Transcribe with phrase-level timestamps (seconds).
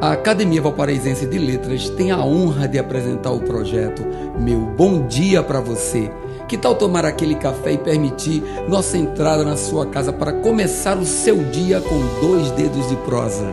[0.00, 4.06] A Academia Valparaísense de Letras tem a honra de apresentar o projeto
[4.38, 6.08] Meu Bom Dia para Você.
[6.46, 11.04] Que tal tomar aquele café e permitir nossa entrada na sua casa para começar o
[11.04, 13.52] seu dia com dois dedos de prosa?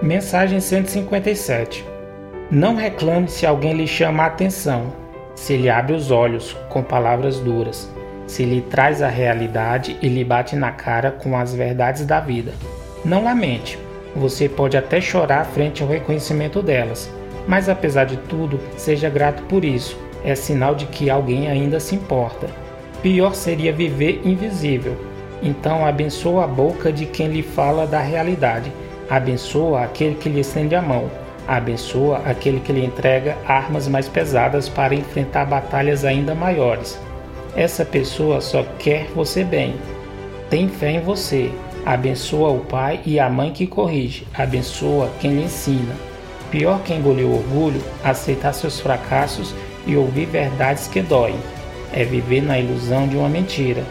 [0.00, 1.84] Mensagem 157
[2.50, 4.94] Não reclame se alguém lhe chama a atenção,
[5.34, 7.86] se lhe abre os olhos com palavras duras,
[8.26, 12.54] se lhe traz a realidade e lhe bate na cara com as verdades da vida.
[13.04, 13.78] Não lamente,
[14.14, 17.10] você pode até chorar frente ao reconhecimento delas,
[17.46, 21.94] mas apesar de tudo, seja grato por isso, é sinal de que alguém ainda se
[21.94, 22.48] importa.
[23.02, 24.96] Pior seria viver invisível.
[25.42, 28.72] Então abençoa a boca de quem lhe fala da realidade,
[29.08, 31.08] abençoa aquele que lhe estende a mão,
[31.46, 36.98] abençoa aquele que lhe entrega armas mais pesadas para enfrentar batalhas ainda maiores.
[37.54, 39.76] Essa pessoa só quer você bem.
[40.50, 41.50] Tem fé em você,
[41.84, 45.94] Abençoa o pai e a mãe que corrige, abençoa quem lhe ensina.
[46.50, 49.54] Pior que engolir o orgulho, aceitar seus fracassos
[49.86, 51.36] e ouvir verdades que doem.
[51.92, 53.82] É viver na ilusão de uma mentira.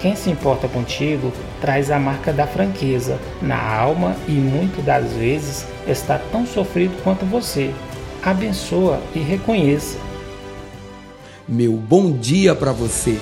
[0.00, 5.66] Quem se importa contigo traz a marca da franqueza na alma e muitas das vezes
[5.86, 7.70] está tão sofrido quanto você.
[8.22, 9.98] Abençoa e reconheça.
[11.46, 13.18] Meu bom dia para você